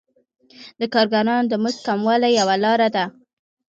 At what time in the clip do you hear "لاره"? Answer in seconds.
2.63-2.87